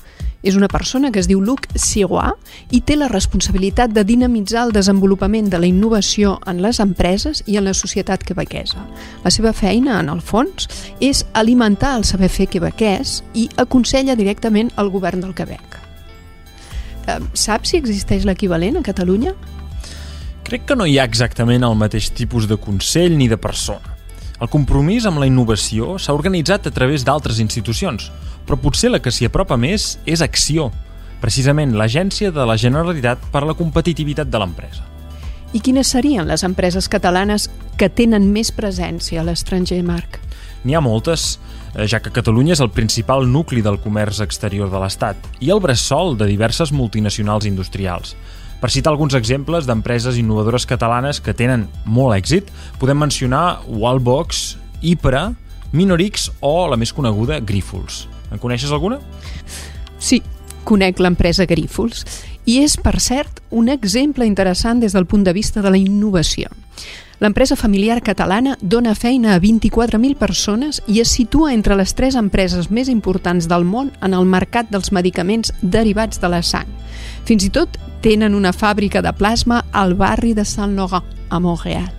és 0.43 0.55
una 0.55 0.67
persona 0.67 1.11
que 1.11 1.19
es 1.21 1.27
diu 1.29 1.41
Luc 1.41 1.67
Sirois 1.75 2.33
i 2.71 2.81
té 2.81 2.97
la 2.97 3.09
responsabilitat 3.11 3.93
de 3.93 4.03
dinamitzar 4.07 4.65
el 4.67 4.73
desenvolupament 4.75 5.49
de 5.51 5.59
la 5.61 5.69
innovació 5.69 6.37
en 6.49 6.61
les 6.63 6.79
empreses 6.83 7.43
i 7.45 7.57
en 7.57 7.67
la 7.67 7.75
societat 7.77 8.23
quebequesa. 8.25 8.81
La 9.23 9.31
seva 9.33 9.53
feina, 9.53 9.99
en 9.99 10.09
el 10.09 10.21
fons, 10.21 10.67
és 10.99 11.25
alimentar 11.33 11.95
el 11.97 12.05
saber 12.05 12.29
fer 12.29 12.49
quebequès 12.49 13.21
i 13.33 13.47
aconsella 13.61 14.17
directament 14.17 14.71
al 14.75 14.89
govern 14.89 15.21
del 15.21 15.35
Quebec. 15.37 15.79
Saps 17.33 17.73
si 17.73 17.79
existeix 17.81 18.25
l'equivalent 18.25 18.77
a 18.77 18.85
Catalunya? 18.85 19.33
Crec 20.47 20.67
que 20.67 20.75
no 20.75 20.85
hi 20.89 20.97
ha 20.99 21.07
exactament 21.07 21.63
el 21.63 21.77
mateix 21.79 22.11
tipus 22.17 22.47
de 22.49 22.57
consell 22.61 23.17
ni 23.17 23.29
de 23.31 23.37
persona. 23.37 23.90
El 24.41 24.49
compromís 24.49 25.05
amb 25.05 25.21
la 25.21 25.27
innovació 25.29 25.99
s'ha 26.01 26.15
organitzat 26.17 26.65
a 26.65 26.71
través 26.73 27.03
d'altres 27.05 27.37
institucions, 27.43 28.07
però 28.47 28.57
potser 28.57 28.89
la 28.89 28.97
que 28.97 29.13
s'hi 29.13 29.27
apropa 29.29 29.53
més 29.53 29.99
és 30.09 30.23
Acció, 30.25 30.71
precisament 31.21 31.75
l'agència 31.77 32.31
de 32.33 32.47
la 32.49 32.57
Generalitat 32.57 33.21
per 33.29 33.43
a 33.43 33.51
la 33.51 33.53
competitivitat 33.59 34.31
de 34.33 34.41
l'empresa. 34.41 34.87
I 35.53 35.61
quines 35.61 35.93
serien 35.93 36.25
les 36.25 36.41
empreses 36.47 36.87
catalanes 36.89 37.51
que 37.77 37.91
tenen 37.93 38.31
més 38.33 38.49
presència 38.55 39.21
a 39.21 39.27
l'estranger, 39.27 39.77
Marc? 39.85 40.17
N'hi 40.65 40.73
ha 40.73 40.81
moltes, 40.81 41.37
eh, 41.75 41.85
ja 41.85 41.99
que 42.01 42.13
Catalunya 42.13 42.55
és 42.57 42.65
el 42.65 42.73
principal 42.73 43.29
nucli 43.29 43.61
del 43.61 43.77
comerç 43.83 44.23
exterior 44.25 44.71
de 44.71 44.81
l'Estat 44.81 45.17
i 45.39 45.51
el 45.53 45.61
bressol 45.61 46.17
de 46.17 46.25
diverses 46.25 46.71
multinacionals 46.71 47.45
industrials. 47.45 48.15
Per 48.61 48.69
citar 48.69 48.91
alguns 48.93 49.15
exemples 49.17 49.65
d'empreses 49.65 50.19
innovadores 50.21 50.67
catalanes 50.69 51.17
que 51.17 51.33
tenen 51.33 51.65
molt 51.89 52.13
èxit, 52.13 52.51
podem 52.77 52.99
mencionar 53.01 53.63
Wallbox, 53.65 54.59
Ipra, 54.85 55.31
Minorix 55.73 56.29
o 56.45 56.67
la 56.69 56.77
més 56.77 56.93
coneguda, 56.93 57.39
Grífols. 57.41 58.05
En 58.29 58.37
coneixes 58.37 58.69
alguna? 58.69 58.99
Sí, 59.97 60.21
conec 60.63 61.01
l'empresa 61.01 61.47
Grífols 61.49 62.05
i 62.45 62.59
és, 62.61 62.77
per 62.77 62.99
cert, 63.01 63.41
un 63.49 63.69
exemple 63.69 64.29
interessant 64.29 64.81
des 64.81 64.93
del 64.93 65.09
punt 65.09 65.25
de 65.25 65.33
vista 65.33 65.65
de 65.65 65.73
la 65.73 65.81
innovació. 65.81 66.53
L'empresa 67.21 67.55
familiar 67.55 67.99
catalana 68.01 68.55
dona 68.61 68.95
feina 68.97 69.35
a 69.35 69.39
24.000 69.39 70.15
persones 70.17 70.79
i 70.89 71.03
es 71.03 71.11
situa 71.13 71.51
entre 71.53 71.75
les 71.77 71.93
tres 71.93 72.15
empreses 72.17 72.71
més 72.73 72.89
importants 72.89 73.45
del 73.45 73.61
món 73.61 73.91
en 74.01 74.15
el 74.17 74.25
mercat 74.25 74.71
dels 74.73 74.89
medicaments 74.89 75.53
derivats 75.61 76.17
de 76.17 76.31
la 76.33 76.39
sang. 76.41 76.65
Fins 77.29 77.45
i 77.45 77.51
tot 77.53 77.77
tenen 78.01 78.33
una 78.33 78.49
fàbrica 78.49 79.03
de 79.05 79.13
plasma 79.13 79.59
al 79.71 79.93
barri 79.93 80.33
de 80.33 80.45
Saint-Laurent, 80.49 81.05
a 81.29 81.39
Montreal. 81.39 81.91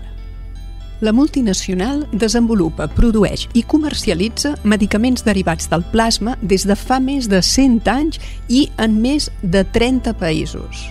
La 1.03 1.15
multinacional 1.15 2.03
desenvolupa, 2.11 2.89
produeix 2.91 3.47
i 3.55 3.63
comercialitza 3.63 4.57
medicaments 4.67 5.23
derivats 5.23 5.71
del 5.71 5.87
plasma 5.95 6.35
des 6.43 6.67
de 6.67 6.75
fa 6.75 6.99
més 6.99 7.31
de 7.31 7.39
100 7.47 7.95
anys 7.95 8.19
i 8.49 8.67
en 8.75 8.99
més 8.99 9.31
de 9.43 9.63
30 9.63 10.19
països. 10.19 10.83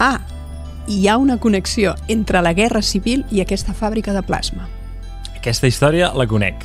Ah, 0.00 0.20
hi 0.88 1.06
ha 1.06 1.18
una 1.18 1.36
connexió 1.36 1.94
entre 2.08 2.40
la 2.42 2.54
Guerra 2.56 2.80
Civil 2.82 3.26
i 3.30 3.42
aquesta 3.42 3.74
fàbrica 3.76 4.14
de 4.16 4.22
plasma. 4.24 4.66
Aquesta 5.36 5.68
història 5.68 6.10
la 6.16 6.26
conec. 6.26 6.64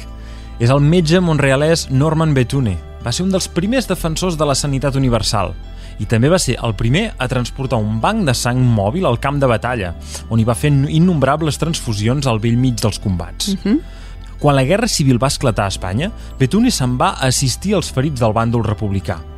És 0.63 0.71
el 0.71 0.79
metge 0.79 1.19
monrealès 1.19 1.89
Norman 1.91 2.33
Betune. 2.33 2.77
Va 3.03 3.11
ser 3.11 3.25
un 3.25 3.33
dels 3.33 3.49
primers 3.51 3.89
defensors 3.89 4.37
de 4.39 4.47
la 4.47 4.55
sanitat 4.55 4.95
universal 4.95 5.51
i 5.99 6.07
també 6.09 6.29
va 6.31 6.39
ser 6.41 6.55
el 6.63 6.73
primer 6.73 7.09
a 7.21 7.27
transportar 7.29 7.77
un 7.77 7.99
banc 8.01 8.23
de 8.25 8.33
sang 8.33 8.63
mòbil 8.63 9.05
al 9.05 9.19
camp 9.21 9.37
de 9.41 9.49
batalla, 9.49 9.91
on 10.29 10.39
hi 10.39 10.47
va 10.47 10.55
fer 10.57 10.71
innombrables 10.71 11.59
transfusions 11.61 12.25
al 12.25 12.39
vell 12.41 12.57
mig 12.57 12.79
dels 12.81 12.99
combats. 12.99 13.49
Uh 13.53 13.59
-huh. 13.63 13.79
Quan 14.39 14.55
la 14.55 14.63
Guerra 14.63 14.87
Civil 14.87 15.21
va 15.21 15.27
esclatar 15.27 15.65
a 15.65 15.67
Espanya, 15.67 16.11
Betune 16.39 16.71
se'n 16.71 16.97
va 16.97 17.11
assistir 17.19 17.75
als 17.75 17.91
ferits 17.91 18.19
del 18.19 18.33
bàndol 18.33 18.63
republicà. 18.63 19.32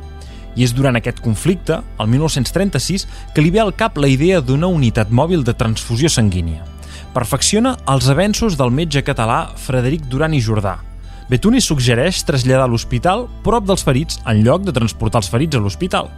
I 0.56 0.64
és 0.64 0.72
durant 0.72 0.96
aquest 0.96 1.20
conflicte, 1.20 1.82
el 2.00 2.08
1936, 2.08 3.06
que 3.34 3.44
li 3.44 3.52
ve 3.52 3.60
al 3.60 3.74
cap 3.76 4.00
la 4.00 4.08
idea 4.08 4.40
d'una 4.40 4.72
unitat 4.72 5.12
mòbil 5.12 5.44
de 5.44 5.54
transfusió 5.54 6.08
sanguínia. 6.08 6.64
Perfecciona 7.12 7.76
els 7.88 8.08
avenços 8.12 8.56
del 8.56 8.72
metge 8.72 9.04
català 9.04 9.46
Frederic 9.60 10.08
Duran 10.08 10.34
i 10.36 10.40
Jordà, 10.40 10.78
Betuni 11.26 11.58
suggereix 11.58 12.20
traslladar 12.22 12.68
l'hospital 12.70 13.24
prop 13.42 13.64
dels 13.66 13.82
ferits 13.82 14.20
en 14.30 14.44
lloc 14.46 14.62
de 14.62 14.74
transportar 14.74 15.24
els 15.24 15.30
ferits 15.30 15.58
a 15.58 15.62
l'hospital. 15.62 16.10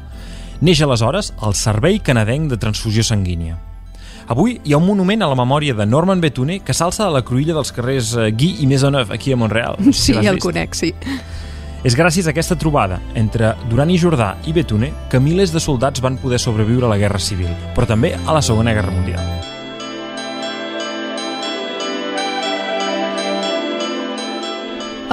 Neix 0.60 0.82
aleshores 0.84 1.32
el 1.46 1.56
Servei 1.56 1.96
Canadenc 2.04 2.50
de 2.52 2.58
Transfusió 2.60 3.04
Sanguínia. 3.06 3.56
Avui 4.28 4.58
hi 4.60 4.74
ha 4.74 4.80
un 4.80 4.84
monument 4.84 5.24
a 5.24 5.30
la 5.30 5.38
memòria 5.38 5.72
de 5.72 5.86
Norman 5.88 6.20
Betune 6.20 6.58
que 6.60 6.76
s'alça 6.76 7.06
a 7.06 7.14
la 7.14 7.22
cruïlla 7.24 7.56
dels 7.56 7.72
carrers 7.72 8.12
eh, 8.18 8.28
Guy 8.36 8.58
i 8.60 8.68
Maisonneuve, 8.68 9.14
aquí 9.14 9.32
a 9.32 9.38
Montreal. 9.40 9.80
Sí, 9.94 10.12
si 10.12 10.28
el 10.28 10.42
conec, 10.44 10.76
sí. 10.76 10.92
És 11.88 11.94
gràcies 11.96 12.26
a 12.26 12.34
aquesta 12.34 12.52
trobada 12.60 12.98
entre 13.16 13.54
Duran 13.70 13.88
i 13.88 13.94
Jordà 13.96 14.34
i 14.44 14.52
Betune 14.52 14.90
que 15.08 15.20
milers 15.24 15.54
de 15.54 15.60
soldats 15.62 16.02
van 16.04 16.18
poder 16.20 16.36
sobreviure 16.42 16.84
a 16.84 16.90
la 16.90 16.98
Guerra 17.00 17.20
Civil, 17.22 17.48
però 17.72 17.88
també 17.88 18.10
a 18.12 18.34
la 18.36 18.42
Segona 18.44 18.74
Guerra 18.76 18.92
Mundial. 18.92 19.24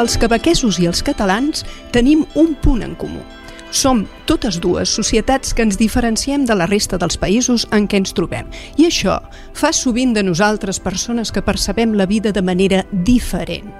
Els 0.03 0.19
quebequesos 0.19 0.81
i 0.83 0.89
els 0.91 0.99
catalans 0.99 1.63
tenim 1.95 2.27
un 2.35 2.51
punt 2.59 2.83
en 2.83 2.99
comú– 2.99 3.23
som 3.75 4.05
totes 4.25 4.57
dues 4.63 4.89
societats 4.89 5.53
que 5.53 5.63
ens 5.65 5.77
diferenciem 5.77 6.45
de 6.47 6.55
la 6.55 6.67
resta 6.69 6.97
dels 7.01 7.17
països 7.21 7.67
en 7.75 7.87
què 7.87 7.99
ens 8.01 8.15
trobem. 8.15 8.47
I 8.79 8.87
això 8.87 9.19
fa 9.53 9.73
sovint 9.75 10.15
de 10.15 10.23
nosaltres 10.23 10.79
persones 10.79 11.31
que 11.31 11.43
percebem 11.45 11.93
la 11.93 12.07
vida 12.07 12.31
de 12.31 12.41
manera 12.41 12.85
diferent. 12.91 13.71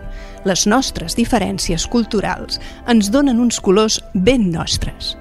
Les 0.46 0.68
nostres 0.68 1.16
diferències 1.18 1.88
culturals 1.90 2.60
ens 2.92 3.10
donen 3.12 3.40
uns 3.42 3.60
colors 3.60 4.02
ben 4.14 4.52
nostres. 4.52 5.16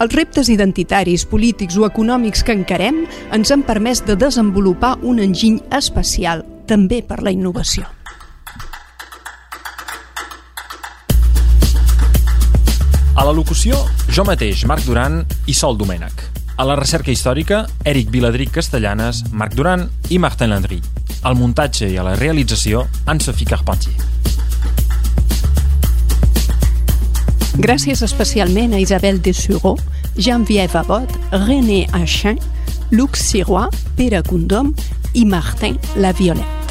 Els 0.00 0.12
reptes 0.12 0.50
identitaris, 0.52 1.24
polítics 1.24 1.78
o 1.80 1.86
econòmics 1.88 2.44
que 2.44 2.56
encarem 2.56 3.04
ens 3.32 3.52
han 3.52 3.64
permès 3.64 4.04
de 4.04 4.18
desenvolupar 4.18 4.96
un 5.02 5.22
enginy 5.24 5.62
especial 5.72 6.44
també 6.68 7.00
per 7.00 7.22
la 7.22 7.32
innovació. 7.32 7.95
A 13.16 13.24
la 13.24 13.32
locució, 13.32 13.78
jo 14.12 14.26
mateix, 14.28 14.66
Marc 14.68 14.84
Duran 14.84 15.22
i 15.48 15.54
Sol 15.56 15.78
Domènech. 15.80 16.20
A 16.60 16.66
la 16.68 16.74
recerca 16.76 17.08
històrica, 17.08 17.62
Eric 17.88 18.10
Viladric 18.12 18.50
Castellanes, 18.52 19.22
Marc 19.32 19.54
Duran 19.56 19.86
i 20.12 20.18
Martin 20.20 20.52
Landry. 20.52 20.82
Al 21.24 21.38
muntatge 21.40 21.88
i 21.88 21.96
a 21.96 22.04
la 22.04 22.12
realització, 22.20 22.84
Anne-Sophie 23.08 23.48
Carpentier. 23.48 23.96
Gràcies 27.56 28.04
especialment 28.04 28.76
a 28.76 28.82
Isabelle 28.84 29.24
Dessureau, 29.24 29.80
Jean-Viève 30.20 30.76
Abot, 30.82 31.16
René 31.32 31.86
Achin, 31.96 32.36
Luc 32.92 33.16
Sirois, 33.16 33.72
Pere 33.96 34.20
Condom 34.28 34.74
i 35.14 35.24
Martin 35.24 35.80
La 35.96 36.12
Violette. 36.12 36.65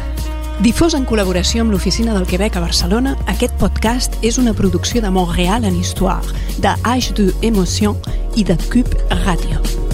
Difós 0.63 0.93
en 0.95 1.03
col·laboració 1.03 1.65
amb 1.65 1.73
l'Oficina 1.75 2.13
del 2.15 2.27
Quebec 2.29 2.55
a 2.55 2.61
Barcelona, 2.63 3.15
aquest 3.31 3.57
podcast 3.59 4.15
és 4.23 4.39
una 4.39 4.55
producció 4.55 5.03
de 5.03 5.11
Montreal 5.11 5.67
en 5.67 5.75
Histoire, 5.75 6.31
de 6.63 6.71
H2 6.87 7.33
Emotion 7.43 7.99
i 8.39 8.47
de 8.47 8.55
Cube 8.71 8.95
Radio. 9.25 9.84